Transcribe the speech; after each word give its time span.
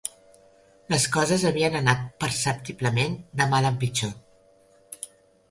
Les 0.93 1.03
coses 1.17 1.45
havien 1.49 1.77
anat 1.81 2.01
perceptiblement 2.23 3.15
de 3.43 3.49
mal 3.53 3.71
en 3.73 3.79
pitjor. 3.85 5.07